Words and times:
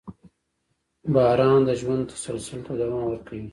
•باران 1.13 1.59
د 1.65 1.69
ژوند 1.81 2.03
تسلسل 2.11 2.59
ته 2.65 2.71
دوام 2.81 3.03
ورکوي. 3.09 3.47